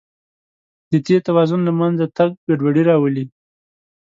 د 0.91 0.93
دې 1.05 1.17
توازن 1.27 1.59
له 1.67 1.73
منځه 1.79 2.05
تګ 2.17 2.31
ګډوډي 2.47 2.83
راولي. 2.89 3.25